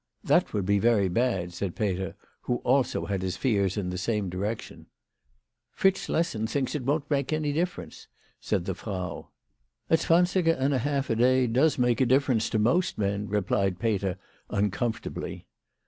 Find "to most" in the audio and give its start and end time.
12.49-12.97